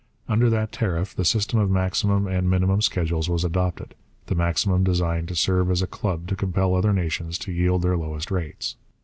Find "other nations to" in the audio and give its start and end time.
6.73-7.51